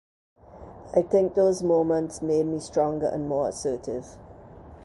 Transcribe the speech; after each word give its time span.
I 0.95 1.03
think 1.03 1.35
those 1.35 1.61
moments 1.61 2.23
made 2.23 2.47
me 2.47 2.57
stronger 2.59 3.05
and 3.05 3.29
more 3.29 3.47
assertive. 3.49 4.17